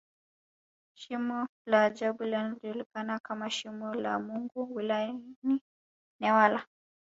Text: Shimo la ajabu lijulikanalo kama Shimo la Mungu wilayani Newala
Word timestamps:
Shimo 0.95 1.47
la 1.65 1.83
ajabu 1.83 2.23
lijulikanalo 2.23 3.19
kama 3.23 3.49
Shimo 3.49 3.93
la 3.93 4.19
Mungu 4.19 4.75
wilayani 4.75 5.35
Newala 6.19 6.65